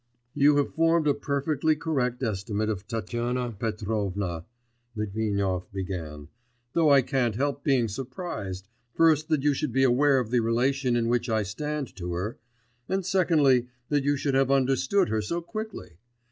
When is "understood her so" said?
14.49-15.39